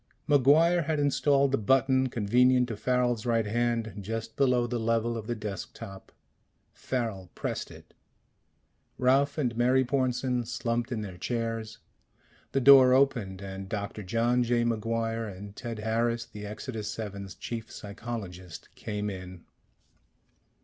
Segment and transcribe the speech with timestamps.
[0.27, 5.27] MacGuire had installed the button convenient to Farrel's right hand, just below the level of
[5.27, 6.11] the desk top.
[6.73, 7.93] Farrel pressed it.
[8.97, 11.77] Ralph and Mary Pornsen slumped in their chairs.
[12.51, 14.63] The door opened, and Doctor John J.
[14.63, 19.43] MacGuire and Ted Harris, the Exodus VII's chief psychologist, came in.